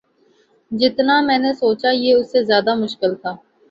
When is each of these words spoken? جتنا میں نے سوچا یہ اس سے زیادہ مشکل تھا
جتنا 0.71 1.15
میں 1.27 1.37
نے 1.37 1.51
سوچا 1.53 1.89
یہ 1.93 2.13
اس 2.15 2.31
سے 2.31 2.43
زیادہ 2.45 2.75
مشکل 2.75 3.11
تھا 3.21 3.35